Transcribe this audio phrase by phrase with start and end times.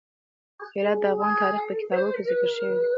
[0.73, 2.85] هرات د افغان تاریخ په کتابونو کې ذکر شوی دي.